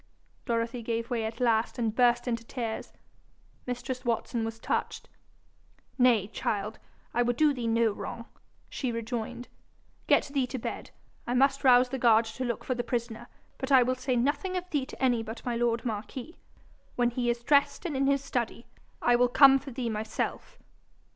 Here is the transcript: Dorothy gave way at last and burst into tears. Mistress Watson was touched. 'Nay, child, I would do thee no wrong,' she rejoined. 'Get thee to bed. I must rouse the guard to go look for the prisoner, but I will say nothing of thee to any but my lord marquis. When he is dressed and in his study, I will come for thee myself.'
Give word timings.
Dorothy 0.47 0.81
gave 0.81 1.11
way 1.11 1.25
at 1.25 1.39
last 1.39 1.77
and 1.77 1.93
burst 1.93 2.27
into 2.27 2.43
tears. 2.43 2.91
Mistress 3.67 4.03
Watson 4.03 4.43
was 4.43 4.57
touched. 4.57 5.07
'Nay, 5.99 6.25
child, 6.29 6.79
I 7.13 7.21
would 7.21 7.35
do 7.37 7.53
thee 7.53 7.67
no 7.67 7.91
wrong,' 7.91 8.25
she 8.67 8.91
rejoined. 8.91 9.47
'Get 10.07 10.29
thee 10.33 10.47
to 10.47 10.57
bed. 10.57 10.89
I 11.27 11.35
must 11.35 11.63
rouse 11.63 11.89
the 11.89 11.99
guard 11.99 12.25
to 12.25 12.41
go 12.43 12.47
look 12.49 12.63
for 12.63 12.73
the 12.73 12.83
prisoner, 12.83 13.27
but 13.59 13.71
I 13.71 13.83
will 13.83 13.93
say 13.93 14.15
nothing 14.15 14.57
of 14.57 14.67
thee 14.71 14.87
to 14.87 14.99
any 14.99 15.21
but 15.21 15.45
my 15.45 15.55
lord 15.55 15.85
marquis. 15.85 16.35
When 16.95 17.11
he 17.11 17.29
is 17.29 17.43
dressed 17.43 17.85
and 17.85 17.95
in 17.95 18.07
his 18.07 18.23
study, 18.23 18.65
I 19.03 19.15
will 19.15 19.29
come 19.29 19.59
for 19.59 19.69
thee 19.69 19.91
myself.' 19.91 20.57